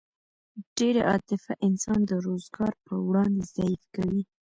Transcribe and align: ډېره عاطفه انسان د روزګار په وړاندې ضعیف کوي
ډېره 0.77 1.01
عاطفه 1.09 1.53
انسان 1.67 1.99
د 2.05 2.11
روزګار 2.27 2.73
په 2.85 2.93
وړاندې 3.07 3.41
ضعیف 3.53 3.81
کوي 3.95 4.21